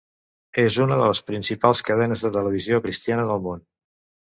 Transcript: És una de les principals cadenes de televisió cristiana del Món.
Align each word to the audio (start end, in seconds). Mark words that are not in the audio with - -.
És 0.63 0.77
una 0.85 0.97
de 1.01 1.11
les 1.11 1.21
principals 1.29 1.85
cadenes 1.93 2.27
de 2.27 2.35
televisió 2.41 2.85
cristiana 2.91 3.33
del 3.33 3.49
Món. 3.51 3.67